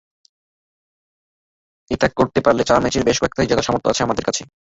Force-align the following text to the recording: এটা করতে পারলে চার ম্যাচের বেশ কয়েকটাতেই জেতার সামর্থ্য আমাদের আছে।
এটা 1.91 2.07
করতে 2.17 2.39
পারলে 2.41 2.63
চার 2.63 2.79
ম্যাচের 2.81 3.07
বেশ 3.07 3.17
কয়েকটাতেই 3.19 3.49
জেতার 3.49 3.67
সামর্থ্য 3.67 4.05
আমাদের 4.05 4.25
আছে। 4.27 4.43